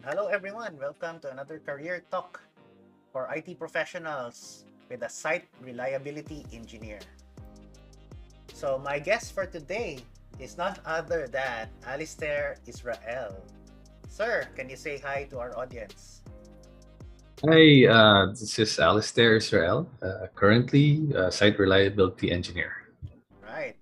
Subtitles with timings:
[0.00, 2.40] And hello everyone, welcome to another career talk
[3.12, 7.00] for IT professionals with a site reliability engineer.
[8.54, 10.00] So my guest for today
[10.38, 13.44] is none other than Alistair Israel.
[14.08, 16.24] Sir, can you say hi to our audience?
[17.44, 22.72] Hi, uh, this is Alistair Israel, uh, currently a site reliability engineer.
[23.44, 23.76] Right.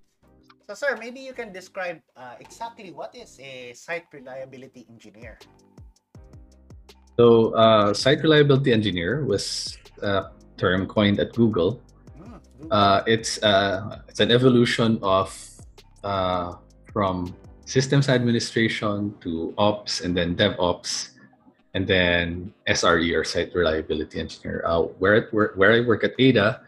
[0.66, 5.38] So, sir, maybe you can describe uh, exactly what is a site reliability engineer.
[7.18, 11.82] So, uh, site reliability engineer was a term coined at Google.
[12.70, 15.34] Uh, it's uh, it's an evolution of
[16.04, 16.54] uh,
[16.92, 17.34] from
[17.66, 21.18] systems administration to ops and then DevOps
[21.74, 24.62] and then SRE or site reliability engineer.
[24.64, 26.62] Uh, where, it, where where I work at Ada,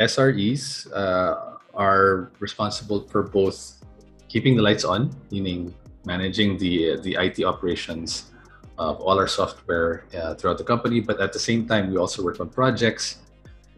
[0.00, 3.80] SREs uh, are responsible for both
[4.28, 5.72] keeping the lights on, meaning
[6.04, 8.33] managing the the IT operations
[8.78, 12.22] of all our software uh, throughout the company, but at the same time, we also
[12.22, 13.18] work on projects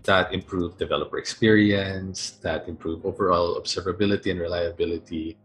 [0.05, 5.37] that improve developer experience, that improve overall observability and reliability,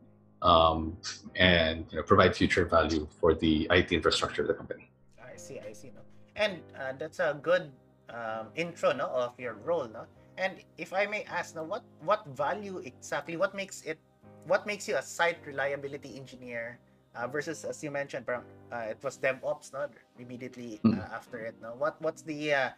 [0.42, 0.98] um,
[1.36, 4.90] and you know, provide future value for the IT infrastructure of the company.
[5.20, 5.92] I see, I see.
[5.94, 6.02] No?
[6.36, 7.72] And uh, that's a good
[8.10, 9.90] um, intro no, of your role.
[9.92, 10.06] No?
[10.38, 14.00] And if I may ask, no, what, what value exactly, what makes it,
[14.46, 16.80] what makes you a site reliability engineer
[17.16, 19.88] uh, versus, as you mentioned, parang, uh, it was DevOps no?
[20.20, 21.14] immediately uh, Mm.
[21.14, 21.56] after it.
[21.62, 21.74] No?
[21.78, 22.70] What, what's the uh,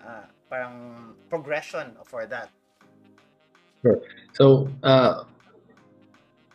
[0.00, 2.50] uh, parang progression for that?
[4.32, 5.24] So, uh,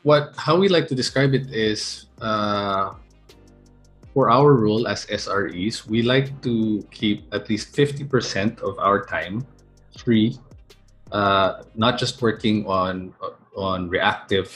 [0.03, 2.93] what how we like to describe it is uh,
[4.13, 9.05] for our role as SREs, we like to keep at least fifty percent of our
[9.05, 9.45] time
[9.97, 10.39] free,
[11.11, 13.13] uh, not just working on
[13.55, 14.49] on reactive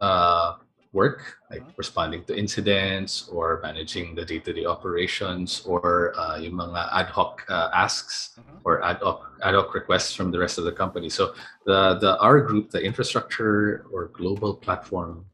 [0.00, 0.56] uh,
[0.92, 1.78] work like Mhm.
[1.78, 7.70] responding to incidents or managing the day-to-day operations or uh, yung mga ad hoc uh,
[7.70, 8.58] asks Mhm.
[8.66, 11.08] or ad hoc ad hoc requests from the rest of the company.
[11.08, 15.30] So the the our group, the infrastructure or global platform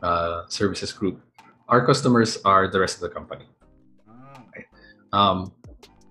[0.00, 1.20] uh, services group,
[1.68, 3.48] our customers are the rest of the company.
[4.08, 4.64] Mm.
[5.12, 5.52] Um,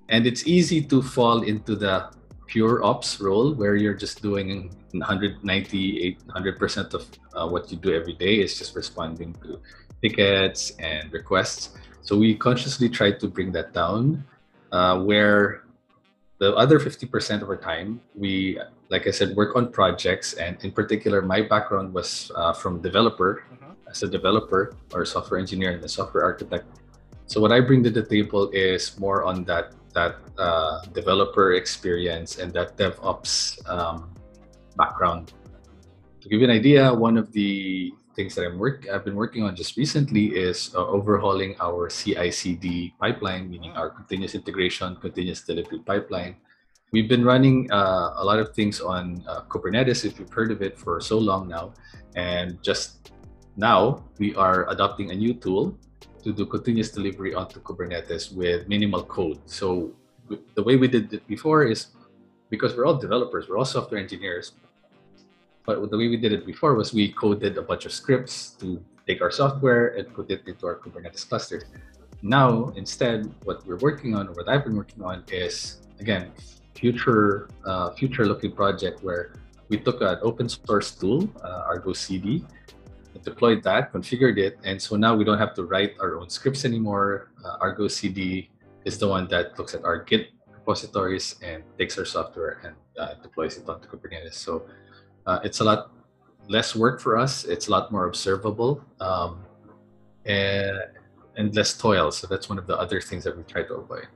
[0.10, 2.10] and it's easy to fall into the
[2.48, 8.14] pure ops role where you're just doing 190 100% of uh, what you do every
[8.14, 9.60] day is just responding to
[10.02, 14.24] tickets and requests so we consciously try to bring that down
[14.72, 15.64] uh, where
[16.40, 20.72] the other 50% of our time we like i said work on projects and in
[20.72, 23.76] particular my background was uh, from developer Mhm.
[23.90, 26.66] as a developer or software engineer and a software architect.
[27.28, 32.38] So what I bring to the table is more on that that uh, developer experience
[32.38, 34.12] and that DevOps um,
[34.78, 35.34] background.
[36.22, 39.44] To give you an idea, one of the things that I'm work I've been working
[39.44, 45.80] on just recently is uh, overhauling our CI/CD pipeline, meaning our continuous integration, continuous delivery
[45.80, 46.36] pipeline.
[46.92, 50.62] We've been running uh, a lot of things on uh, Kubernetes, if you've heard of
[50.62, 51.74] it, for so long now,
[52.16, 53.12] and just
[53.58, 55.78] now we are adopting a new tool
[56.26, 59.40] to do continuous delivery onto Kubernetes with minimal code.
[59.46, 59.94] So
[60.56, 61.94] the way we did it before is
[62.50, 64.54] because we're all developers, we're all software engineers.
[65.68, 68.84] But the way we did it before was we coded a bunch of scripts to
[69.06, 71.66] take our software and put it into our Kubernetes clusters.
[72.24, 76.32] Now, instead, what we're working on, or what I've been working on, is again
[76.74, 79.34] future uh, future looking project where
[79.70, 82.44] we took an open source tool, uh, Argo CD,
[83.26, 86.64] deployed that, configured it, and so now we don't have to write our own scripts
[86.64, 87.32] anymore.
[87.44, 88.50] Uh, Argo CD
[88.86, 90.30] is the one that looks at our Git
[90.66, 94.36] repositories and takes our software and uh, deploys it onto Kubernetes.
[94.36, 94.66] So
[95.26, 95.92] uh, it's a lot
[96.48, 97.44] less work for us.
[97.44, 99.44] It's a lot more observable um,
[100.26, 100.78] and,
[101.36, 102.12] and less toil.
[102.12, 104.08] So that's one of the other things that we try to avoid.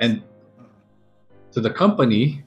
[0.00, 0.22] And
[1.52, 2.44] to the company,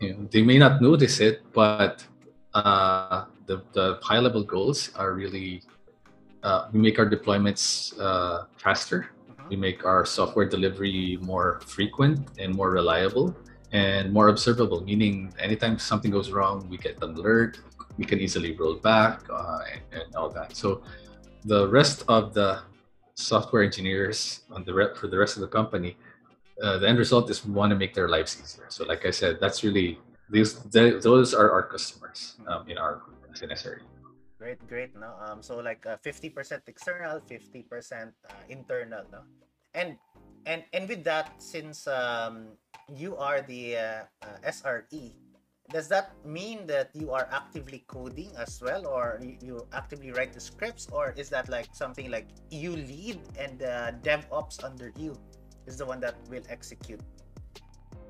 [0.00, 2.04] you know, they may not notice it, but
[2.52, 5.62] uh, the, the high level goals are really
[6.42, 9.08] uh, we make our deployments uh, faster.
[9.30, 9.48] Mhm.
[9.50, 13.34] We make our software delivery more frequent and more reliable
[13.72, 17.58] and more observable, meaning anytime something goes wrong, we get an alert,
[17.98, 20.54] we can easily roll back uh, and, and all that.
[20.54, 20.82] So
[21.44, 22.60] the rest of the
[23.16, 25.96] software engineers on the re- for the rest of the company,
[26.62, 28.66] uh, the end result is we want to make their lives easier.
[28.68, 29.98] So like I said, that's really
[30.30, 33.02] these th- those are our customers um, in our
[33.34, 33.82] as an SRE.
[34.38, 35.14] Great, great, no.
[35.18, 39.22] Um, so like uh, fifty percent external, fifty percent uh, internal, no.
[39.74, 39.98] And
[40.46, 42.54] and and with that, since um,
[42.90, 43.82] you are the uh,
[44.22, 45.14] uh, SRE,
[45.70, 50.34] does that mean that you are actively coding as well, or you, you actively write
[50.34, 55.16] the scripts, or is that like something like you lead and the DevOps under you
[55.66, 57.00] is the one that will execute?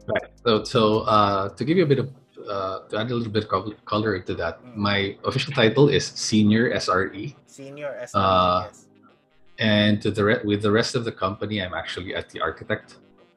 [0.09, 0.31] Right.
[0.45, 2.11] So, so uh, to give you a bit of
[2.49, 4.77] uh, to add a little bit of color into that, Mm.
[4.77, 8.87] my official title is senior SRE, Senior SRE, Uh, yes.
[9.59, 12.97] and to the re- with the rest of the company, I'm actually at the architect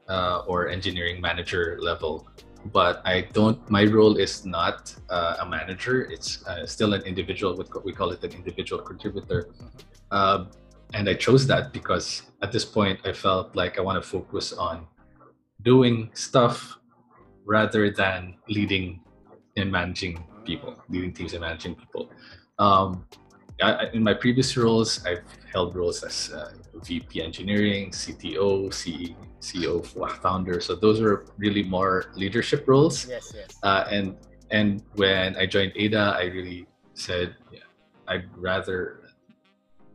[0.10, 2.28] uh, or engineering manager level.
[2.74, 3.60] But I don't.
[3.70, 6.04] My role is not uh, a manager.
[6.10, 7.52] It's uh, still an individual.
[7.84, 9.48] We call it an individual contributor.
[9.52, 9.70] Mhm.
[10.12, 10.46] Uh,
[10.94, 14.54] and I chose that because at this point I felt like I want to focus
[14.54, 14.88] on
[15.62, 16.77] doing stuff
[17.48, 19.00] rather than leading
[19.56, 22.12] and managing people, leading teams and managing people.
[22.60, 23.08] Um,
[23.62, 26.52] I, in my previous roles, I've held roles as uh,
[26.84, 29.84] VP engineering, CTO, CE, CEO,
[30.22, 30.62] founder.
[30.62, 33.08] So those were really more leadership roles.
[33.08, 33.58] Yes, yes.
[33.64, 34.16] Uh, and
[34.52, 37.66] and when I joined Ada, I really said, yeah,
[38.08, 39.10] I'd rather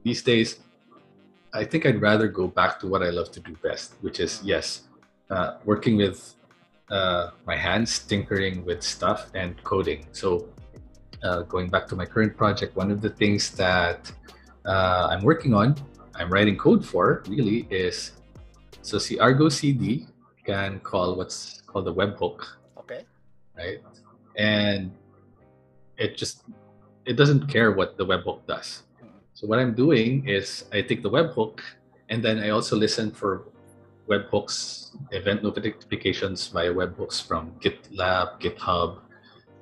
[0.02, 0.58] these days.
[1.54, 4.40] I think I'd rather go back to what I love to do best, which is
[4.42, 4.88] yes,
[5.30, 6.34] uh, working with
[6.92, 10.06] uh, my hands, tinkering with stuff, and coding.
[10.12, 10.48] So,
[11.24, 14.12] uh, going back to my current project, one of the things that
[14.66, 15.74] uh, I'm working on,
[16.14, 18.12] I'm writing code for, really is
[18.82, 20.06] so see Argo CD
[20.44, 22.44] can call what's called a webhook
[22.78, 23.04] Okay.
[23.56, 23.78] right?
[24.36, 24.90] And
[25.96, 26.44] it just
[27.06, 28.82] it doesn't care what the webhook does.
[29.34, 31.60] So what I'm doing is I take the webhook
[32.08, 33.44] and then I also listen for
[34.08, 38.98] webhooks, event notifications via webhooks from GitLab, GitHub,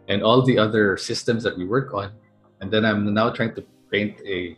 [0.08, 2.12] and all the other systems that we work on.
[2.60, 4.56] And then I'm now trying to paint a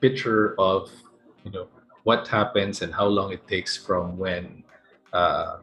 [0.00, 0.90] picture of
[1.44, 1.66] you know
[2.04, 4.62] what happens and how long it takes from when
[5.12, 5.58] uh,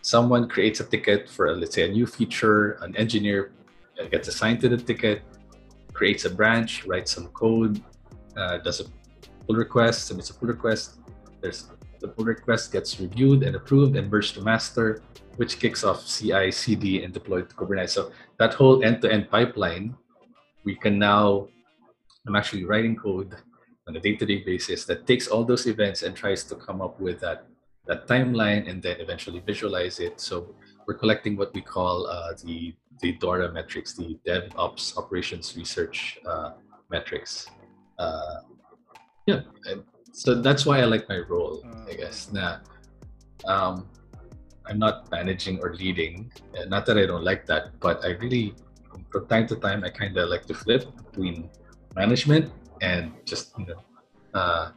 [0.00, 3.52] someone creates a ticket for let's say a new feature an engineer
[4.10, 5.22] gets assigned to the ticket
[5.92, 7.82] creates a branch writes some code
[8.36, 8.84] uh, does a
[9.46, 11.00] pull request submits a pull request
[11.40, 11.68] there's
[12.04, 15.00] the pull request gets reviewed and approved and merged to master
[15.40, 19.96] which kicks off ci cd and deployed to kubernetes so that whole end-to-end pipeline
[20.64, 21.48] we can now
[22.26, 23.32] i'm actually writing code
[23.88, 27.18] on a day-to-day basis that takes all those events and tries to come up with
[27.20, 27.46] that
[27.86, 30.20] that timeline and then eventually visualize it.
[30.20, 30.54] So
[30.86, 36.52] we're collecting what we call uh, the the DORA metrics, the DevOps Operations Research uh,
[36.90, 37.48] metrics.
[37.98, 38.36] Uh,
[39.26, 39.82] yeah, and
[40.14, 41.58] so that's why I like my role,
[41.90, 42.30] I guess.
[42.30, 42.62] Nah,
[43.50, 43.90] um,
[44.66, 46.30] I'm not managing or leading.
[46.56, 48.54] uh, Not that I don't like that, but I really,
[49.10, 51.50] from time to time, I kind of like to flip between
[51.98, 53.80] management and just you know,
[54.38, 54.70] uh,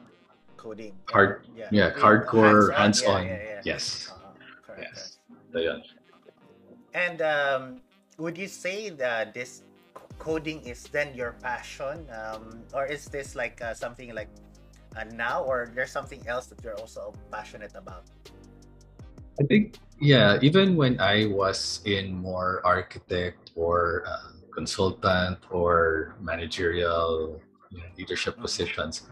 [0.57, 0.98] Coding.
[1.13, 1.69] Hard- Yeah.
[1.72, 3.22] yeah, hardcore, yeah, hands-on.
[3.30, 3.62] yeah, yeah.
[3.63, 4.10] Yes.
[4.10, 4.33] Uh-huh,
[4.66, 5.18] correct, Yes.
[5.54, 5.78] so yeah.
[6.98, 7.62] And um,
[8.18, 9.62] would you say that this
[10.18, 14.33] coding is then your passion, um, or is this like uh, something like
[14.98, 18.10] uh, now, or there's something else that you're also passionate about?
[19.40, 27.40] I think, yeah, even when I was in more architect or uh, consultant or managerial
[27.70, 28.42] you know, leadership Mhm.
[28.42, 29.08] positions,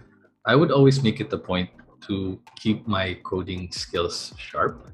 [0.45, 1.69] I would always make it a point
[2.09, 4.89] to keep my coding skills sharp.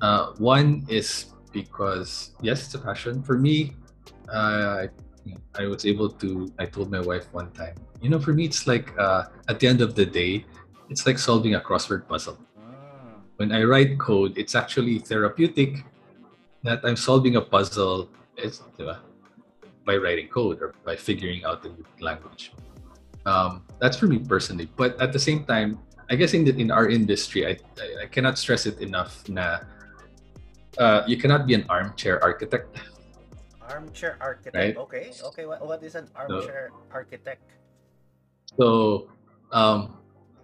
[0.00, 3.22] Uh, one is because, yes, it's a passion.
[3.22, 3.76] For me,
[4.28, 4.88] uh, I
[5.66, 8.92] was able to, I told my wife one time, you know, for me, it's like
[8.98, 10.44] uh, at the end of the day,
[10.90, 12.38] it's like solving a crossword puzzle
[13.04, 15.84] Mm, when I write code, it's actually therapeutic
[16.62, 18.98] that I'm solving a puzzle it's, diba,
[19.86, 22.52] by writing code or by figuring out the new language.
[23.26, 24.68] Um, that's for me personally.
[24.76, 25.78] But at the same time,
[26.10, 29.26] I guess in the, in our industry, I, I, I cannot stress it enough.
[29.28, 29.60] Na
[30.78, 32.76] uh, you cannot be an armchair architect.
[33.74, 34.54] armchair architect.
[34.54, 34.76] Right.
[34.76, 35.10] Okay.
[35.10, 35.44] Okay.
[35.46, 37.42] What, what is an armchair architect?
[38.54, 39.10] So,
[39.50, 39.98] um,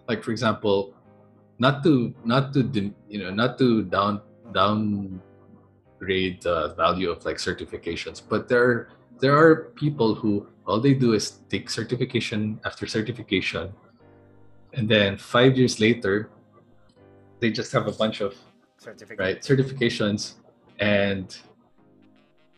[0.09, 0.95] like for example,
[1.59, 2.67] not to not to
[3.09, 4.21] you know not to down
[4.51, 8.91] downgrade the value of like certifications, but there
[9.23, 13.71] there are people who all they do is take certification after certification,
[14.75, 16.31] and then five years later,
[17.39, 18.35] they just have a bunch of
[19.19, 20.41] right certifications
[20.81, 21.39] and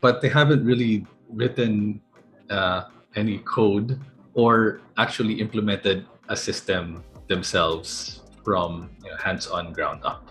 [0.02, 2.02] but they haven't really written
[2.50, 3.98] uh, any code
[4.34, 10.28] or actually implemented a system themselves from you know, hands-on ground up.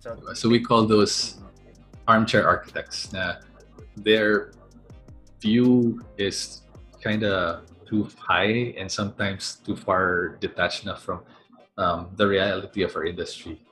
[0.00, 1.38] So, so we call those
[2.06, 3.12] armchair architects.
[3.12, 3.34] Na
[3.96, 4.52] their
[5.40, 6.62] view is
[7.02, 11.22] kind of too high and sometimes too far detached enough from
[11.78, 13.62] um, the reality of our industry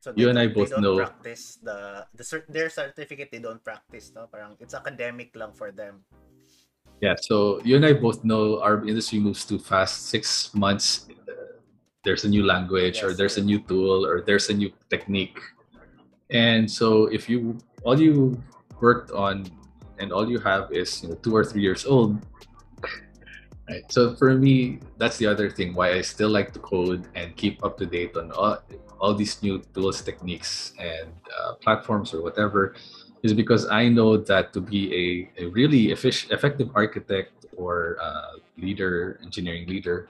[0.00, 3.28] So You and I both they don't know- practice the the cer- their certificate.
[3.28, 4.24] They don't practice, no?
[4.32, 6.08] Parang it's academic lang for them.
[7.04, 10.08] Yeah, so you and I both know our industry moves too fast.
[10.12, 11.60] Six months, uh,
[12.04, 15.36] there's a new language, or Yes, there's a new tool, or there's a new technique.
[16.32, 18.40] And so, if you all you
[18.80, 19.48] worked on
[20.00, 22.20] and all you have is you know two or three years old,
[23.68, 23.84] right?
[23.92, 27.60] So for me, that's the other thing why I still like to code and keep
[27.64, 28.60] up to date on all,
[29.00, 32.74] all these new tools, techniques, and uh, platforms or whatever
[33.22, 38.40] is because I know that to be a, a really efficient, effective architect or uh,
[38.56, 40.08] leader, engineering leader,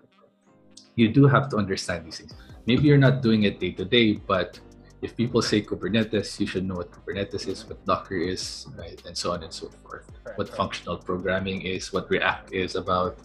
[0.94, 2.34] you do have to understand these things.
[2.66, 4.60] Maybe you're not doing it day to day, but
[5.02, 9.16] if people say Kubernetes, you should know what Kubernetes is, what Docker is, right, and
[9.16, 10.06] so on and so forth.
[10.22, 10.56] Correct, What correct.
[10.56, 13.16] functional programming is, what React is about.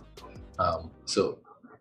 [0.58, 1.38] Um, so,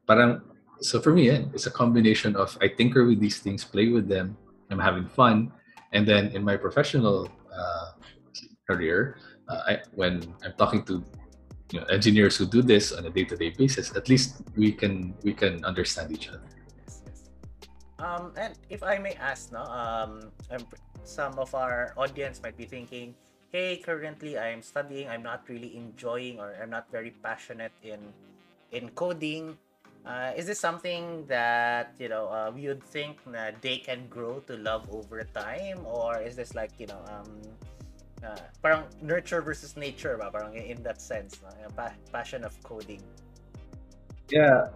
[0.07, 0.43] parang,
[0.81, 4.37] so for me, it's a combination of I tinker with these things, play with them,
[4.71, 5.53] I'm having fun,
[5.93, 7.93] and then in my professional uh,
[8.67, 11.05] career, uh, I, when I'm talking to
[11.71, 15.33] you know, engineers who do this on a day-to-day basis, at least we can we
[15.33, 16.43] can understand each other.
[16.85, 17.19] Yes, yes.
[17.99, 20.67] Um, and if I may ask, no, um, I'm
[21.05, 23.15] some of our audience might be thinking,
[23.53, 25.09] "Hey, currently I'm studying.
[25.09, 28.01] I'm not really enjoying, or I'm not very passionate in
[28.73, 29.57] in coding.
[30.05, 34.57] Uh, is this something that you know uh, you'd think that they can grow to
[34.61, 37.41] love over time, or is this like you know um,
[38.21, 40.29] uh, parang nurture versus nature, ba?
[40.29, 41.49] Parang in, that sense, no?
[41.73, 43.01] Pa- passion of coding.
[44.29, 44.69] Yeah,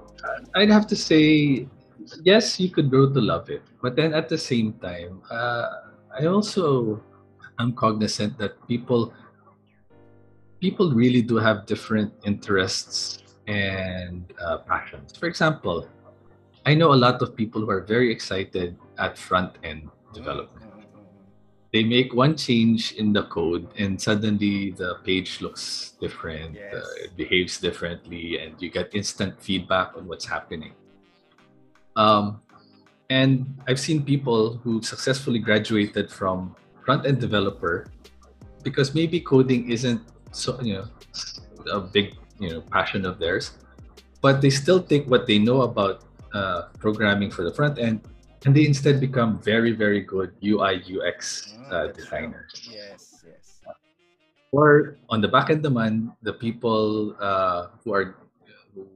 [0.57, 1.69] I'd have to say
[2.25, 6.25] yes, you could grow to love it, but then at the same time, uh, I
[6.25, 7.05] also
[7.61, 9.13] am cognizant that people
[10.57, 15.17] people really do have different interests and uh, passions.
[15.17, 15.89] For example,
[16.67, 20.69] I know a lot of people who are very excited at front end development.
[20.69, 21.25] Mm, mm, mm, mm.
[21.73, 26.75] They make one change in the code, and suddenly the page looks different, Yes.
[26.75, 30.73] uh, it behaves differently, and you get instant feedback on what's happening.
[31.97, 32.41] Um,
[33.11, 37.89] and I've seen people who successfully graduated from front end developer
[38.63, 40.01] because maybe coding isn't
[40.33, 40.87] so you know
[41.73, 43.53] a big you know passion of theirs,
[44.23, 46.05] but they still take what they know about
[46.35, 48.01] uh, programming for the front end,
[48.45, 52.53] and they instead become very very good UI UX Mm, uh, designers.
[52.71, 53.61] Yes, yes.
[54.53, 58.17] Or on the back end naman, the people uh, who are
[58.73, 58.89] who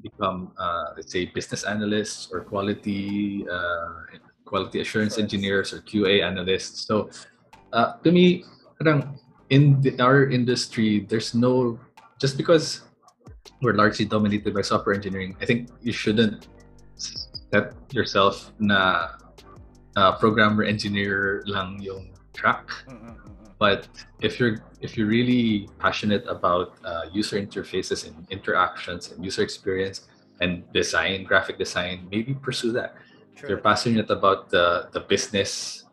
[0.00, 6.86] become uh, let's say business analysts or quality uh, quality assurance engineers or QA analysts.
[6.86, 7.10] So
[7.72, 8.44] uh, to me,
[9.50, 11.78] in the, our industry, there's no
[12.24, 12.80] just because
[13.60, 15.36] we're largely dominated by software engineering.
[15.42, 16.48] I think you shouldn't
[16.96, 19.12] set yourself na
[19.92, 22.72] uh, programmer engineer lang yung track.
[23.60, 23.92] But
[24.24, 30.08] if you're if you're really passionate about uh, user interfaces and interactions and user experience
[30.40, 32.96] and design graphic design maybe pursue that.
[33.36, 35.84] If you're passionate about the the business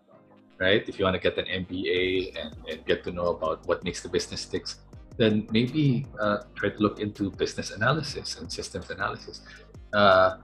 [0.63, 0.87] right?
[0.87, 1.99] If you want to get an mba
[2.39, 4.79] and, and get to know about what makes the business ticks
[5.21, 9.41] then maybe uh, try to look into business analysis and systems analysis
[9.93, 10.37] uh,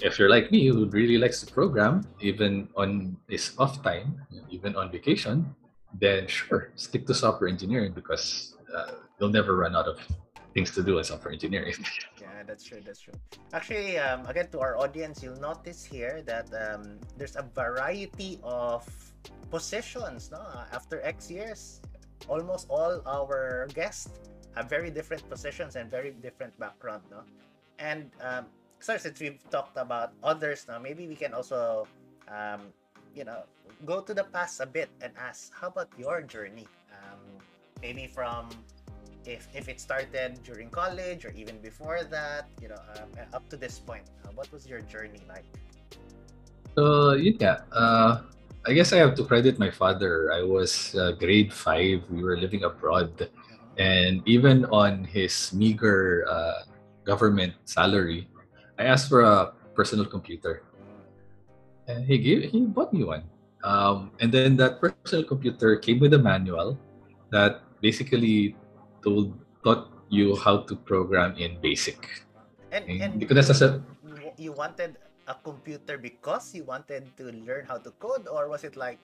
[0.00, 4.16] if you're like me who really likes to program even on his off time
[4.48, 5.44] even on vacation
[6.00, 9.98] then sure stick to software engineering because uh, you'll never run out of
[10.54, 11.74] things to do in software engineering
[12.40, 12.80] Yeah, that's true.
[12.80, 13.12] That's true.
[13.52, 18.88] Actually, um, again, to our audience, you'll notice here that um, there's a variety of
[19.50, 20.30] positions.
[20.32, 20.40] No,
[20.72, 21.84] after X years,
[22.28, 24.10] almost all our guests
[24.56, 27.02] have very different positions and very different background.
[27.10, 27.22] No,
[27.78, 28.46] and um,
[28.80, 31.86] so since we've talked about others now, maybe we can also,
[32.28, 32.72] um,
[33.14, 33.44] you know,
[33.86, 36.66] go to the past a bit and ask, how about your journey?
[36.90, 37.20] Um,
[37.80, 38.48] maybe from
[39.24, 43.56] if if it started during college or even before that, you know, um, up to
[43.56, 45.44] this point, uh, what was your journey like?
[46.76, 48.22] so nga, uh,
[48.66, 50.32] i guess i have to credit my father.
[50.32, 53.28] I was uh, grade 5 we were living abroad.
[53.78, 56.68] And even on his meager uh,
[57.06, 58.28] government salary
[58.78, 60.62] i asked for a personal computer.
[61.88, 63.24] And he gave he bought me one.
[63.64, 66.78] Um, and then that personal computer came with a manual
[67.32, 68.56] that basically
[69.04, 72.08] told taught you how to program in basic.
[72.72, 74.96] And and hindi ko nasa- you, you wanted
[75.26, 78.98] a computer because you wanted to learn how to code, or was it like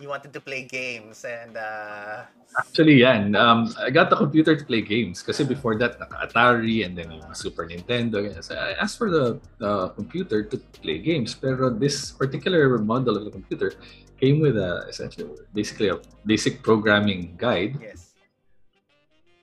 [0.00, 2.22] you wanted to play games and uh,
[2.56, 3.36] Actually, yan.
[3.36, 7.34] Um, I got the computer to play games kasi before that, naka-Atari and then yung
[7.34, 8.24] Super Nintendo.
[8.40, 11.34] So I asked for the, the computer to play games.
[11.34, 13.74] Pero this particular model of the computer
[14.18, 17.76] came with a essentially basically a basic programming guide.
[17.82, 18.14] yes.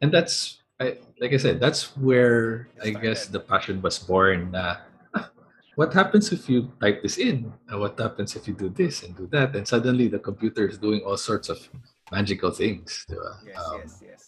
[0.01, 4.51] And that's I, like I said, that's where I guess the passion was born.
[4.51, 4.75] Na, "Ah,
[5.75, 7.51] what happens if you type this in?
[7.71, 9.55] Uh, What happens if you do this and do that?
[9.55, 11.59] And suddenly the computer is doing all sorts of
[12.11, 13.05] magical things.
[13.09, 14.21] Yes, Um, yes, yes.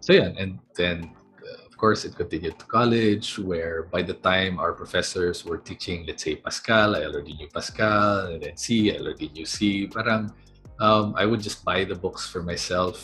[0.00, 1.10] So yeah, and then
[1.42, 6.06] uh, of course it continued to college, where by the time our professors were teaching,
[6.06, 9.86] let's say Pascal, I already knew Pascal, and then C, I already knew C.
[9.86, 10.30] Parang
[10.78, 13.02] um, I would just buy the books for myself,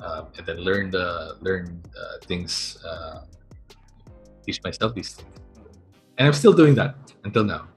[0.00, 3.24] um, and then learn the learn uh, things, uh,
[4.44, 5.32] teach myself these things,
[6.18, 6.94] and I'm still doing that
[7.24, 7.68] until now.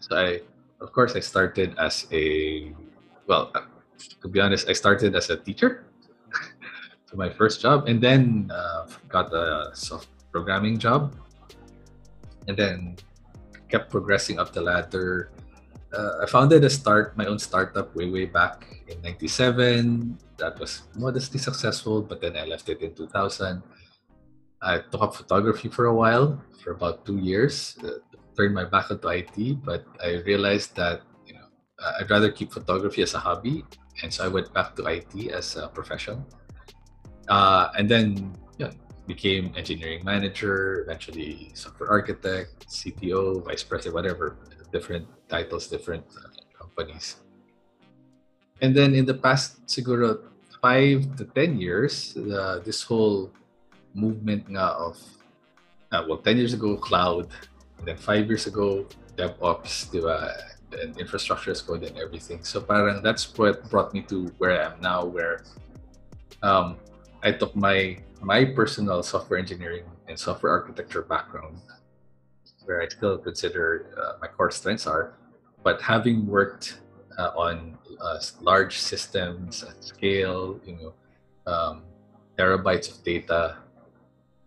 [0.00, 0.40] So I,
[0.80, 2.72] of course, I started as a
[3.26, 3.52] well,
[4.20, 5.84] to be honest, I started as a teacher
[7.08, 11.16] to my first job, and then uh, got a soft programming job,
[12.48, 12.96] and then
[13.68, 15.30] kept progressing up the ladder.
[15.88, 20.18] Uh, I founded a start my own startup way way back in '97.
[20.36, 23.62] That was modestly successful, but then I left it in 2000.
[24.64, 27.76] I took up photography for a while, for about two years.
[27.84, 28.00] Uh,
[28.36, 31.46] turned my back onto IT, but I realized that you know
[32.00, 33.64] I'd rather keep photography as a hobby,
[34.02, 36.24] and so I went back to IT as a profession.
[37.28, 38.72] Uh, and then yeah,
[39.06, 44.36] became engineering manager, eventually software architect, CTO, vice president, whatever,
[44.72, 46.28] different titles, different uh,
[46.58, 47.22] companies.
[48.60, 50.20] And then in the past, siguro
[50.60, 53.30] five to ten years, uh, this whole
[53.94, 54.98] movement nga of
[55.92, 57.28] uh, well, ten years ago, cloud,
[57.78, 58.86] and then five years ago,
[59.16, 60.02] DevOps, di
[60.74, 62.42] and infrastructure as code and everything.
[62.42, 65.44] So parang that's what brought me to where I am now, where
[66.42, 66.76] um,
[67.22, 71.58] I took my my personal software engineering and software architecture background,
[72.64, 75.14] where I still consider uh, my core strengths are,
[75.62, 76.80] but having worked
[77.18, 80.92] uh, on uh, large systems at scale, you know,
[81.46, 81.82] um,
[82.36, 83.58] terabytes of data,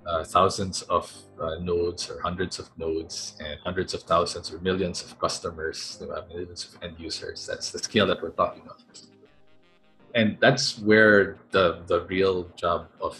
[0.07, 1.11] uh, thousands of
[1.41, 6.65] uh, nodes or hundreds of nodes, and hundreds of thousands or millions of customers, millions
[6.65, 7.45] of end users.
[7.45, 8.77] That's the scale that we're talking of
[10.17, 13.13] and that's where the the real job of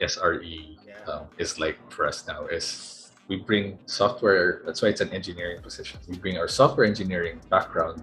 [0.00, 0.76] SRE
[1.08, 5.62] um, is like for us now is we bring software that's why it's an engineering
[5.62, 6.00] position.
[6.08, 8.02] We bring our software engineering background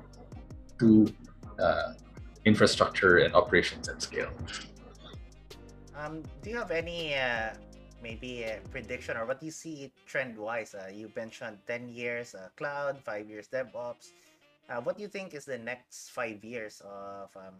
[0.80, 1.13] to
[1.60, 1.94] uh,
[2.46, 4.32] infrastructure and operations at scale.
[5.96, 7.54] Um, do you have any uh,
[8.02, 10.76] maybe a prediction or what do you see trend wise?
[10.76, 14.12] Uh, you mentioned 10 years uh, cloud, 5 years DevOps.
[14.70, 17.56] Uh, what do you think is the next 5 years of um,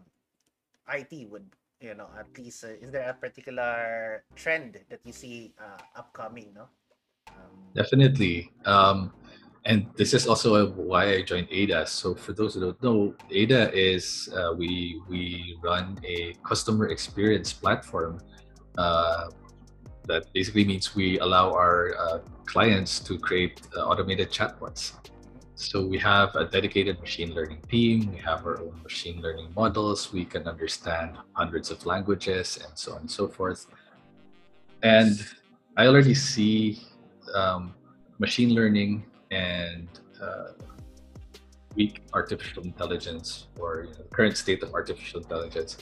[0.88, 1.46] IT would
[1.80, 6.54] you know at least uh, is there a particular trend that you see uh, upcoming
[6.54, 6.66] no
[7.28, 8.52] um, Definitely.
[8.64, 9.12] Um,
[9.64, 11.86] and this is also why I joined ADA.
[11.86, 17.52] So for those who don't know, ADA is uh, we we run a customer experience
[17.52, 18.18] platform.
[18.76, 19.28] Uh,
[20.04, 24.92] that basically means we allow our uh, clients to create uh, automated chatbots.
[25.54, 28.10] So we have a dedicated machine learning team.
[28.12, 30.12] We have our own machine learning models.
[30.12, 33.66] We can understand hundreds of languages and so on and so forth.
[34.82, 35.24] And
[35.76, 36.82] I already see
[37.34, 37.74] um,
[38.18, 39.88] machine learning and
[40.20, 40.52] uh,
[41.76, 45.78] weak artificial intelligence or you know, current state of artificial intelligence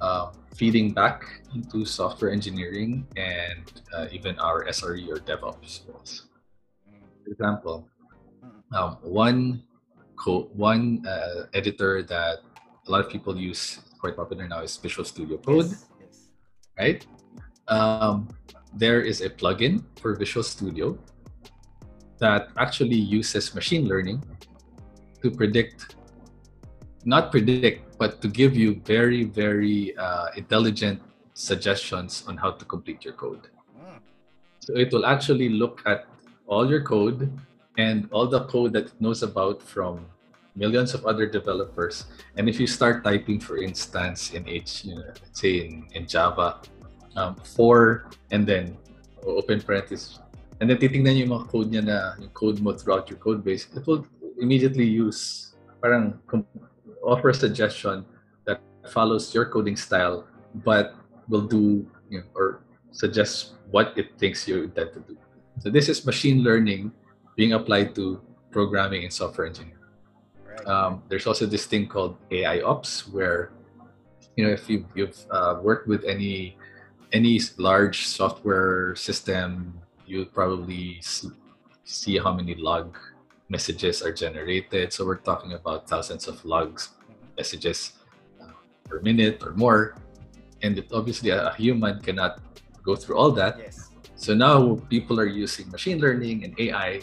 [0.00, 6.26] um, feeding back into software engineering and uh, even our SRE or DevOps roles.
[7.24, 7.88] For example,
[8.72, 9.62] um, one
[10.16, 12.38] co- one uh, editor that
[12.86, 16.28] a lot of people use quite popular now is Visual Studio Code yes, yes.
[16.78, 17.06] right?
[17.68, 18.28] Um,
[18.74, 20.98] there is a plugin for Visual Studio
[22.18, 24.22] that actually uses machine learning
[25.22, 25.95] to predict,
[27.06, 31.00] not predict, but to give you very, very uh, intelligent
[31.34, 33.46] suggestions on how to complete your code.
[34.58, 36.06] So it will actually look at
[36.46, 37.30] all your code
[37.78, 40.04] and all the code that it knows about from
[40.56, 42.06] millions of other developers.
[42.36, 46.08] And if you start typing, for instance, in H, you know, let's say in, in
[46.08, 46.58] Java,
[47.14, 48.76] um, for and then
[49.22, 50.18] open parenthesis,
[50.60, 53.68] and then titingnan yung mga code niya na yung code mo throughout your code base,
[53.76, 54.04] it will
[54.40, 56.18] immediately use parang
[57.06, 58.04] offer a suggestion
[58.44, 60.26] that follows your coding style,
[60.64, 60.94] but
[61.28, 65.16] will do you know, or suggest what it thinks you intend to do.
[65.60, 66.92] So this is machine learning
[67.36, 69.78] being applied to programming and software engineering.
[70.44, 70.66] right.
[70.66, 73.52] Um, there's also this thing called AI ops, where
[74.36, 76.56] you know if you, you've uh, worked with any
[77.12, 81.00] any large software system, you'll probably
[81.84, 82.98] see, how many log
[83.48, 84.92] messages are generated.
[84.92, 86.95] So we're talking about thousands of logs.
[87.36, 87.92] Messages
[88.40, 88.52] uh,
[88.84, 89.94] per minute or more,
[90.62, 92.40] and it, obviously a, a human cannot
[92.82, 93.58] go through all that.
[93.58, 93.90] Yes.
[94.16, 97.02] So now people are using machine learning and AI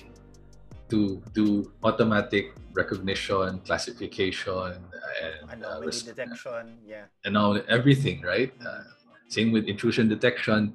[0.90, 4.82] to do automatic recognition, classification,
[5.22, 6.78] and uh, Anomaly res- detection.
[6.86, 7.06] Yeah.
[7.26, 8.52] and all everything, right?
[8.66, 8.84] Uh,
[9.30, 10.74] same with intrusion detection,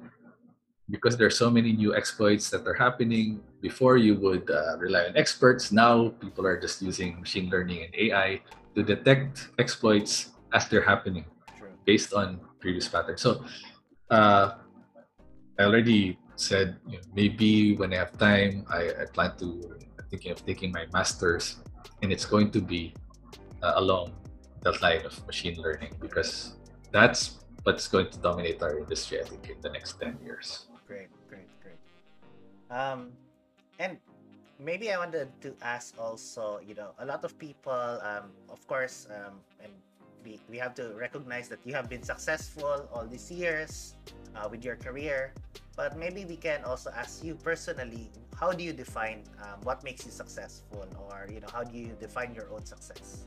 [0.89, 3.39] because there are so many new exploits that are happening.
[3.61, 7.95] Before you would uh, rely on experts, now people are just using machine learning and
[7.95, 8.41] AI
[8.75, 11.25] to detect exploits as they're happening
[11.57, 11.69] True.
[11.85, 13.21] based on previous patterns.
[13.21, 13.43] So,
[14.09, 14.55] uh,
[15.59, 20.05] I already said you know, maybe when I have time, I, I plan to I'm
[20.09, 21.57] thinking of taking my master's,
[22.01, 22.93] and it's going to be
[23.61, 24.15] uh, along
[24.61, 26.55] that line of machine learning because
[26.91, 29.19] that's what's going to dominate our industry.
[29.19, 30.67] I think in the next ten years.
[30.87, 31.79] Great, great, great.
[32.71, 33.11] Um,
[33.77, 33.97] and
[34.59, 39.07] maybe I wanted to ask also, you know, a lot of people, um, of course,
[39.09, 39.71] um, and
[40.23, 43.95] we, we have to recognize that you have been successful all these years
[44.35, 45.33] uh, with your career,
[45.75, 50.05] but maybe we can also ask you personally, how do you define um, what makes
[50.05, 53.25] you successful, or you know, how do you define your own success?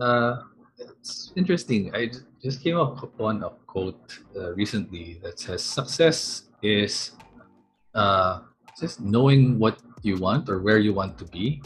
[0.00, 0.42] Uh,
[0.78, 1.94] it's interesting.
[1.94, 2.10] I
[2.42, 7.12] just came up upon a quote uh, recently that says success is
[7.94, 8.40] uh,
[8.78, 11.62] just knowing what you want or where you want to be,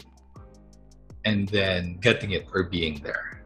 [1.25, 3.43] and then getting it or being there.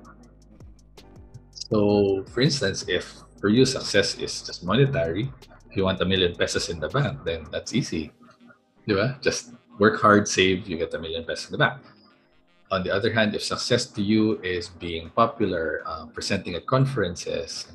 [1.69, 5.32] So, for instance, if for you success is just monetary,
[5.69, 8.12] if you want a million pesos in the bank, then that's easy.
[8.88, 9.19] Diba?
[9.21, 11.82] Just work hard, save, you get a million pesos in the bank.
[12.71, 17.67] On the other hand, if success to you is being popular, uh, presenting at conferences,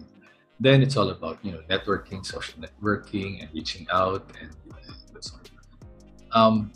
[0.61, 5.37] then it's all about you know networking, social networking, and reaching out and, and so
[5.37, 5.58] on.
[6.33, 6.73] Um,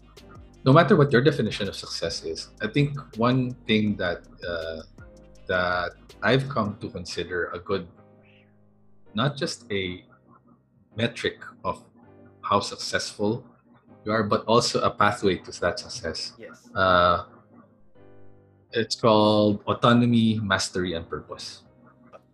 [0.65, 4.83] no matter what your definition of success is, I think one thing that uh,
[5.49, 7.87] that I've come to consider a good,
[9.15, 10.05] not just a
[10.97, 11.83] metric of
[12.43, 13.45] how successful
[14.05, 16.33] you are, but also a pathway to that success.
[16.39, 16.69] Yes.
[16.75, 17.25] Uh,
[18.73, 21.63] it's called autonomy, mastery, and purpose.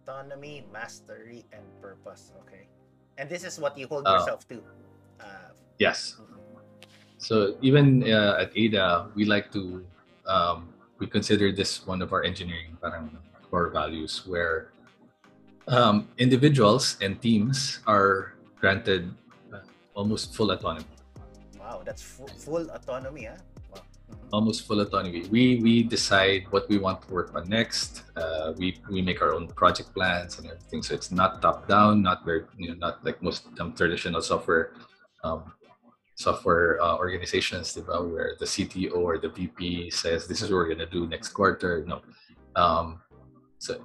[0.07, 2.33] Autonomy, mastery, and purpose.
[2.47, 2.69] Okay.
[3.19, 4.63] And this is what you hold Uh, yourself to.
[5.19, 6.17] Uh, Yes.
[6.19, 6.38] mhm.
[7.19, 9.85] So even uh, at Ada, we like to
[10.27, 12.79] um, we consider this one of our engineering
[13.51, 14.71] core values, where
[15.67, 19.11] um, individuals and teams are granted
[19.53, 19.61] uh,
[19.95, 20.87] almost full autonomy.
[21.59, 23.37] Wow, that's fu- full autonomy, huh?
[23.73, 23.83] Wow.
[24.09, 24.29] Mhm.
[24.33, 25.27] almost full autonomy.
[25.29, 28.05] We we decide what we want to work on next.
[28.17, 30.83] Uh, we we make our own project plans and everything.
[30.87, 34.73] So it's not top down, not very you know not like most um, traditional software
[35.25, 35.53] um,
[36.19, 40.69] software uh, organizations, diba, where the CTO or the VP says this is what we're
[40.69, 41.85] gonna do next quarter.
[41.87, 42.03] No,
[42.57, 43.01] um,
[43.59, 43.81] so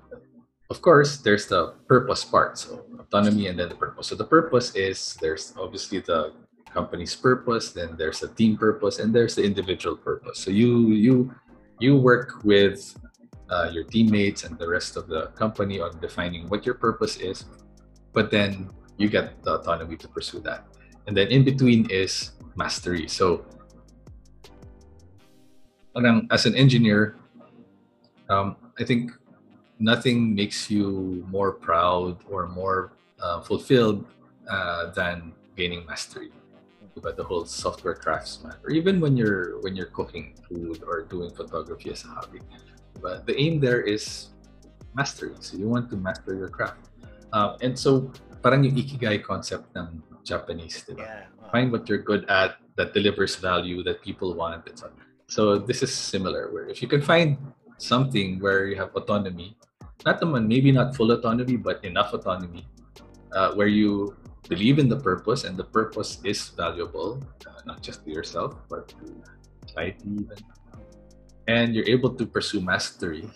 [0.70, 2.58] of course there's the purpose part.
[2.58, 4.08] So autonomy and then the purpose.
[4.08, 6.34] So the purpose is there's obviously the
[6.74, 11.30] company's purpose then there's a team purpose and there's the individual purpose so you you
[11.80, 12.98] you work with
[13.54, 17.46] uh, your teammates and the rest of the company on defining what your purpose is
[18.12, 20.66] but then you get the autonomy to pursue that
[21.08, 23.08] and then in between is mastery.
[23.08, 23.46] So
[26.32, 27.16] as an engineer
[28.30, 29.12] um, i think
[29.80, 34.06] nothing makes you more proud or more uh, fulfilled
[34.50, 36.32] uh, than gaining mastery.
[36.96, 41.34] About the whole software craftsman or even when you're when you're cooking food or doing
[41.34, 42.40] photography as a hobby.
[43.02, 44.30] But the aim there is
[44.94, 45.34] mastery.
[45.42, 46.94] So you want to master your craft.
[47.34, 48.14] Um, and so
[48.46, 51.04] parang yung ikigai concept ng Japanese diba?
[51.04, 51.28] Yeah.
[51.40, 51.52] wow.
[51.52, 54.94] find what you're good at that delivers value that people want and so on.
[55.28, 57.38] so this is similar where if you can find
[57.78, 59.56] something where you have autonomy
[60.06, 62.66] not the one, maybe not full autonomy but enough autonomy
[63.32, 64.16] uh, where you
[64.50, 68.88] believe in the purpose and the purpose is valuable uh, not just to yourself but
[68.90, 69.24] to
[69.68, 70.38] society even
[71.48, 73.28] and you're able to pursue mastery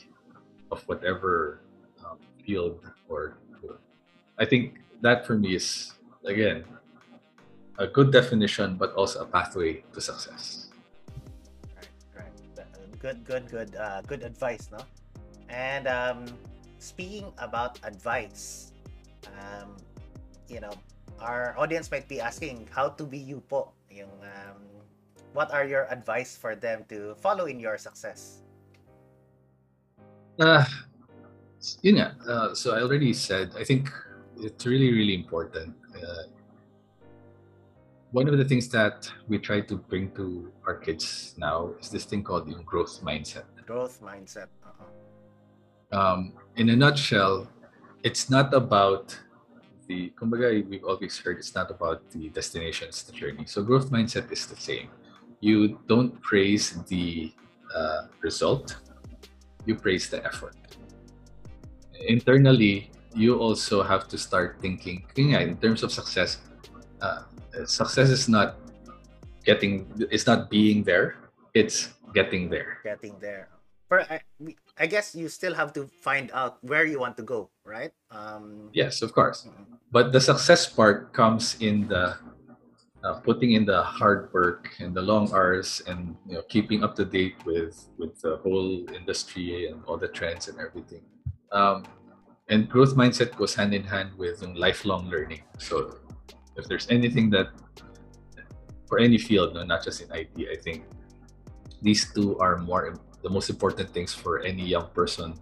[0.71, 1.61] of whatever
[2.05, 3.37] um, field or
[4.37, 5.93] i think that for me is
[6.25, 6.63] again
[7.77, 10.67] a good definition but also a pathway to success
[11.75, 12.99] Right, right.
[12.99, 14.81] Good, good, good, uh, good advice, no?
[15.49, 16.25] And um,
[16.79, 18.73] speaking about advice,
[19.37, 19.77] um,
[20.49, 20.73] you know,
[21.19, 23.71] our audience might be asking how to be you po.
[23.91, 24.61] Yung, um,
[25.33, 28.41] what are your advice for them to follow in your success?
[30.39, 30.65] Uh,
[31.81, 32.17] yun nga.
[32.27, 33.89] Uh, so I already said, I think
[34.37, 35.73] it's really, really important.
[35.95, 36.29] Uh,
[38.11, 42.05] one of the things that we try to bring to our kids now is this
[42.05, 43.43] thing called the growth mindset.
[43.65, 44.47] Growth mindset.
[44.63, 45.99] Uh-huh.
[45.99, 47.47] Um, in a nutshell,
[48.03, 49.17] it's not about
[49.87, 53.89] the kumbaga we've always heard it's not about the destination it's the journey so growth
[53.89, 54.89] mindset is the same
[55.39, 57.31] you don't praise the
[57.73, 58.77] uh, result
[59.65, 60.55] you praise the effort
[62.07, 66.39] internally you also have to start thinking in terms of success
[67.01, 67.23] uh,
[67.65, 68.55] success is not
[69.45, 71.15] getting it's not being there
[71.57, 72.79] it's getting there.
[72.83, 73.49] Getting there.
[73.89, 74.21] But I,
[74.77, 77.91] I guess you still have to find out where you want to go right?
[78.11, 79.47] Um yes of course.
[79.91, 82.15] But the success part comes in the
[83.03, 86.95] uh, putting in the hard work and the long hours and you know keeping up
[86.95, 91.03] to date with with the whole industry and all the trends and everything.
[91.51, 91.85] Um,
[92.49, 95.43] and growth mindset goes hand in hand with lifelong learning.
[95.59, 95.99] So
[96.57, 97.49] if there's anything that
[98.87, 100.83] for any field no, not just in it i think
[101.81, 105.33] these two are more the most important things for any young person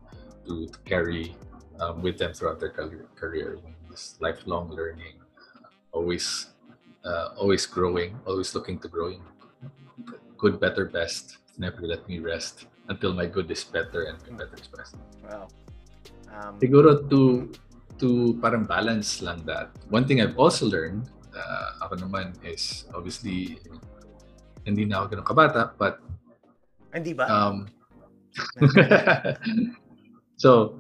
[0.46, 1.36] to, to carry
[1.80, 2.72] um, with them throughout their
[3.16, 3.58] career
[3.90, 5.16] this lifelong learning
[5.96, 6.52] always
[7.08, 9.24] uh, always growing always looking to growing.
[10.38, 14.60] Good better best never let me rest until my good is better and my better
[14.60, 15.00] is best.
[15.24, 15.48] Wow.
[16.36, 17.48] Um, siguro to
[18.00, 23.60] to parang balance lang that one thing I've also learned uh, ako naman is obviously
[24.66, 26.04] hindi na ako ganun kabata but
[26.96, 27.28] hindi ba?
[27.28, 27.68] Um,
[30.44, 30.80] so,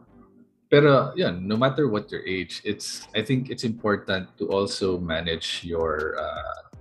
[0.72, 5.68] pero yeah, no matter what your age, it's I think it's important to also manage
[5.68, 6.72] your uh,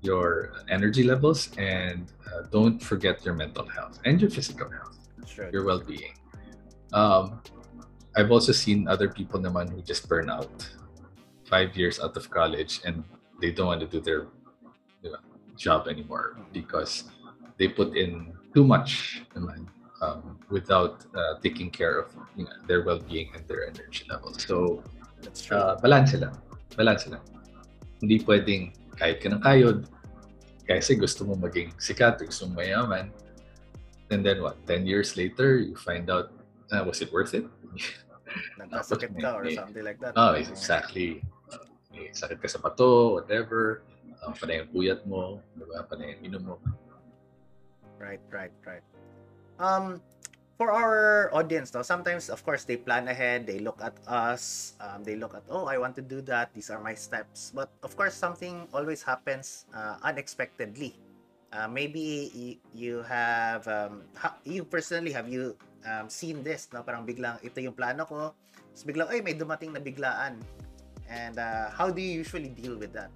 [0.00, 5.52] your energy levels and uh, don't forget your mental health and your physical health, sure.
[5.52, 6.16] your well-being.
[6.92, 7.40] Um,
[8.16, 10.52] I've also seen other people naman who just burn out
[11.48, 13.04] five years out of college and
[13.40, 14.28] they don't want to do their
[15.56, 17.04] job anymore because
[17.58, 19.68] they put in too much naman
[20.02, 24.44] um, without uh, taking care of you know, their well-being and their energy levels.
[24.44, 24.82] So,
[25.22, 25.56] That's true.
[25.56, 26.36] uh, balance lang.
[26.76, 27.22] Balance lang.
[28.02, 29.86] Hindi pwedeng kahit ka ng kayod,
[30.66, 33.14] kasi gusto mo maging sikat, gusto mo mayaman,
[34.10, 36.34] and then what, 10 years later, you find out,
[36.74, 37.46] uh, was it worth it?
[38.60, 40.16] Nagkasakit ka or something like that.
[40.16, 41.20] Oh, exactly.
[41.92, 43.84] May sakit ka sa bato, whatever.
[44.22, 45.82] Uh, panay ang puyat mo, diba?
[45.84, 46.56] panay ang inom mo.
[47.98, 48.84] Right, right, right.
[49.58, 50.00] Um,
[50.62, 53.46] for our audience, though, sometimes, of course, they plan ahead.
[53.46, 54.74] They look at us.
[54.78, 56.54] Um, they look at, oh, I want to do that.
[56.54, 57.52] These are my steps.
[57.54, 60.94] But of course, something always happens uh, unexpectedly.
[61.52, 64.02] Uh, maybe you have, um,
[64.44, 66.68] you personally, have you um, seen this?
[66.72, 66.80] No?
[66.82, 68.32] Parang biglang, ito yung plano ko.
[68.72, 70.40] Tapos biglang, ay, may dumating na biglaan.
[71.12, 73.12] And uh, how do you usually deal with that?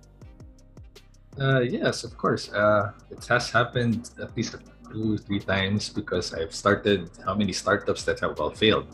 [1.41, 2.53] Uh, yes, of course.
[2.53, 4.57] Uh, it has happened at least
[4.93, 8.89] two, three times because I've started how many startups that have all failed.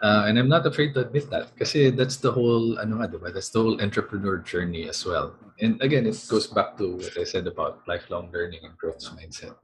[0.00, 3.34] Uh, and I'm not afraid to admit that because that's the whole ano nga, diba?
[3.34, 5.34] that's the whole entrepreneur journey as well.
[5.60, 9.58] And again, it goes back to what I said about lifelong learning and growth mindset.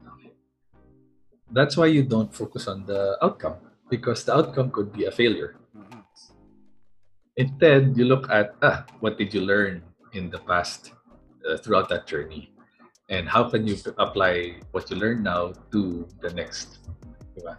[1.53, 5.55] That's why you don't focus on the outcome because the outcome could be a failure.
[7.37, 9.83] Instead, you look at ah, what did you learn
[10.14, 10.92] in the past
[11.47, 12.55] uh, throughout that journey
[13.09, 16.79] and how can you apply what you learn now to the next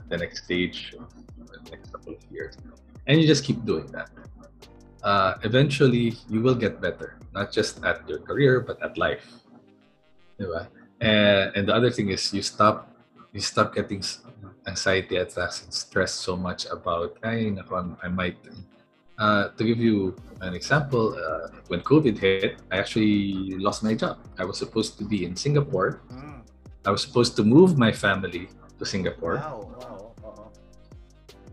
[0.10, 0.96] the next stage
[1.48, 2.58] the next couple of years
[3.08, 4.10] and you just keep doing that
[5.04, 9.26] uh, eventually you will get better not just at your career but at life
[11.02, 12.90] and, and the other thing is you stop
[13.34, 14.04] you stop getting
[14.68, 17.54] anxiety attacks and stress so much about I,
[18.04, 18.38] I might
[19.18, 24.18] uh, to give you an example, uh, when COVID hit, I actually lost my job.
[24.38, 26.02] I was supposed to be in Singapore.
[26.12, 26.42] Mm.
[26.86, 29.36] I was supposed to move my family to Singapore.
[29.36, 29.95] Wow, wow.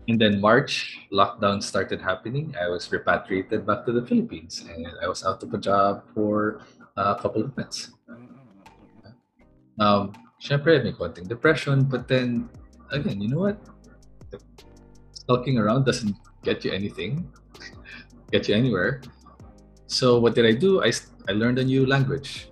[0.07, 2.53] And then March, lockdown started happening.
[2.59, 6.59] I was repatriated back to the Philippines, and I was out of a job for
[6.97, 7.91] a couple of months.
[9.79, 10.13] Um,
[10.43, 12.49] syempre, may konting depression, but then
[12.91, 13.57] again, you know what?
[15.13, 17.31] Stalking around doesn't get you anything
[18.31, 19.01] get you anywhere.
[19.87, 20.83] So what did I do?
[20.83, 20.91] I,
[21.29, 22.49] I learned a new language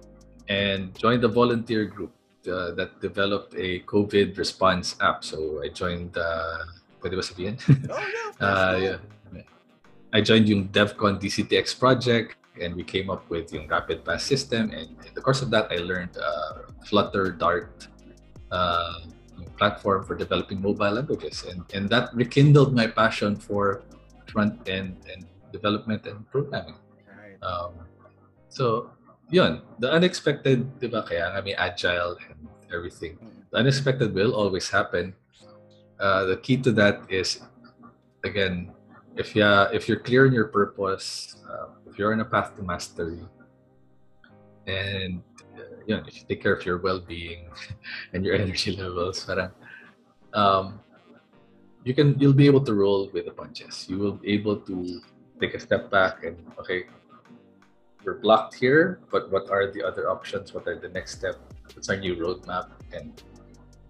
[0.48, 2.14] and joined a volunteer group
[2.48, 5.24] uh, that developed a COVID response app.
[5.24, 6.58] So I joined, uh,
[7.02, 7.58] pwede ba sabihin?
[7.90, 8.98] Oh, yeah, uh, yeah.
[10.14, 14.72] I joined yung DevCon DCTX project and we came up with yung rapid pass system.
[14.72, 17.88] And in the course of that, I learned uh, Flutter, Dart,
[18.52, 19.08] uh,
[19.62, 23.86] platform for developing mobile languages, and and that rekindled my passion for
[24.26, 26.82] front end and development and programming.
[27.46, 27.78] Um,
[28.50, 28.90] so,
[29.30, 32.38] yun, the unexpected, di ba, kaya nga may agile and
[32.74, 33.22] everything.
[33.22, 33.46] Mm.
[33.54, 35.14] The unexpected will always happen.
[36.02, 37.42] Uh, the key to that is,
[38.24, 38.74] again,
[39.16, 42.64] if you if you're clear in your purpose, uh, if you're on a path to
[42.64, 43.22] mastery,
[44.66, 45.22] and
[45.54, 47.46] uh, yun, if you take care of your well-being
[48.14, 49.52] and your energy levels, parang,
[50.34, 50.82] um,
[51.86, 53.86] you can you'll be able to roll with the punches.
[53.88, 55.02] You will be able to
[55.40, 56.90] take a step back and okay,
[58.04, 60.54] we're blocked here, but what are the other options?
[60.54, 61.38] What are the next step?
[61.76, 62.74] What's our new roadmap?
[62.92, 63.22] And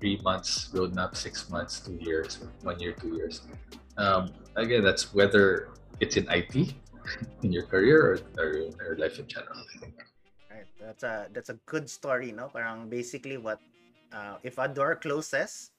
[0.02, 3.46] three months roadmap, six months, two years, one year, two years.
[3.98, 5.70] Um, again, that's whether
[6.02, 6.74] it's in IT,
[7.46, 8.50] in your career, or, or,
[8.82, 9.62] or life in general.
[9.62, 9.94] I think.
[10.50, 10.66] Right.
[10.82, 12.50] That's a that's a good story, no?
[12.50, 13.62] Parang basically what
[14.12, 15.70] uh, if a door closes,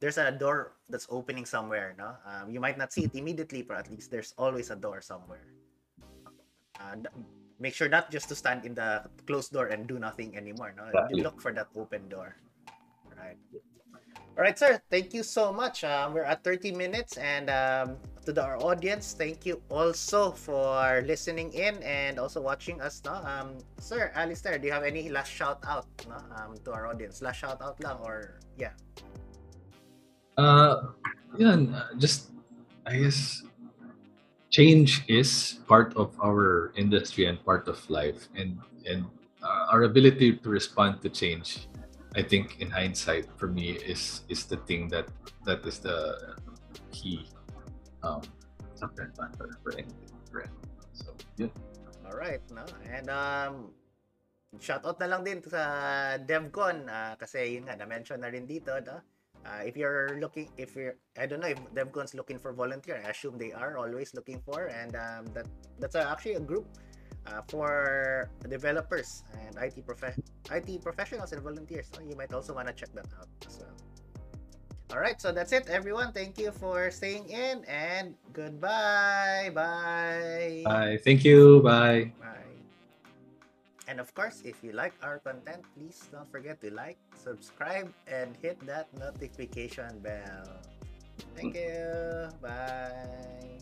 [0.00, 2.16] there's a door that's opening somewhere, no?
[2.24, 5.44] Um, you might not see it immediately, but at least there's always a door somewhere.
[6.80, 6.96] Uh,
[7.60, 10.88] make sure not just to stand in the closed door and do nothing anymore, no?
[10.88, 11.18] Exactly.
[11.18, 12.36] You look for that open door.
[13.16, 13.36] Right.
[14.36, 14.80] All right, sir.
[14.90, 15.82] Thank you so much.
[15.82, 21.00] Um, we're at 30 minutes, and um, to the, our audience, thank you also for
[21.06, 23.00] listening in and also watching us.
[23.06, 26.86] No, um, sir, Alistair, do you have any last shout out no, um, to our
[26.86, 27.22] audience?
[27.22, 28.76] Last shout out lang, or yeah,
[30.36, 30.92] Uh,
[31.40, 32.28] uh, just
[32.84, 33.40] I guess
[34.50, 39.08] change is part of our industry and part of life, and and
[39.40, 41.72] uh, our ability to respond to change,
[42.16, 45.12] I think in hindsight for me is is the thing that
[45.44, 46.16] that is the
[46.88, 47.28] key
[48.00, 48.24] um
[48.80, 50.16] factor factor for anything.
[50.32, 50.72] for anything.
[50.96, 51.52] So yeah.
[52.06, 53.74] all right, no, and um,
[54.60, 58.72] shout out na lang din sa DevCon ah, kasi yun nga na-mention na rin dito,
[58.84, 59.02] no?
[59.46, 62.98] Uh, if you're looking, if you're, I don't know if DevCon's looking for volunteer.
[62.98, 65.46] I assume they are always looking for, and um, that
[65.78, 66.66] that's uh, actually a group
[67.28, 70.18] uh, for developers and IT prof-
[70.50, 71.86] IT professionals and volunteers.
[71.92, 73.74] So you might also want to check that out as well.
[74.94, 76.12] All right, so that's it, everyone.
[76.12, 79.50] Thank you for staying in, and goodbye.
[79.50, 80.62] Bye.
[80.64, 80.98] Bye.
[81.02, 81.60] Thank you.
[81.60, 82.12] Bye.
[82.22, 82.46] Bye.
[83.88, 88.34] And of course, if you like our content, please don't forget to like, subscribe, and
[88.42, 90.62] hit that notification bell.
[91.34, 92.30] Thank you.
[92.42, 93.58] Bye.